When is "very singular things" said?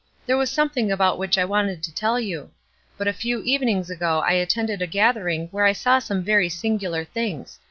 6.23-7.59